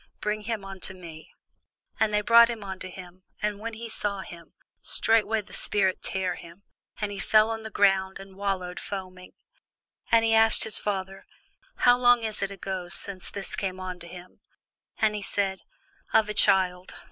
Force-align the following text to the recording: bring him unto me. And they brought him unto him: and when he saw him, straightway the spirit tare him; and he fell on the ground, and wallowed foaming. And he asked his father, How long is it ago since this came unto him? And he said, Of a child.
bring 0.19 0.41
him 0.41 0.65
unto 0.65 0.95
me. 0.95 1.29
And 1.99 2.11
they 2.11 2.21
brought 2.21 2.49
him 2.49 2.63
unto 2.63 2.87
him: 2.87 3.21
and 3.39 3.59
when 3.59 3.73
he 3.75 3.87
saw 3.87 4.21
him, 4.21 4.53
straightway 4.81 5.41
the 5.41 5.53
spirit 5.53 6.01
tare 6.01 6.33
him; 6.33 6.63
and 6.99 7.11
he 7.11 7.19
fell 7.19 7.51
on 7.51 7.61
the 7.61 7.69
ground, 7.69 8.17
and 8.17 8.35
wallowed 8.35 8.79
foaming. 8.79 9.33
And 10.11 10.25
he 10.25 10.33
asked 10.33 10.63
his 10.63 10.79
father, 10.79 11.27
How 11.75 11.99
long 11.99 12.23
is 12.23 12.41
it 12.41 12.49
ago 12.49 12.89
since 12.89 13.29
this 13.29 13.55
came 13.55 13.79
unto 13.79 14.07
him? 14.07 14.39
And 14.97 15.13
he 15.13 15.21
said, 15.21 15.61
Of 16.13 16.29
a 16.29 16.33
child. 16.33 16.95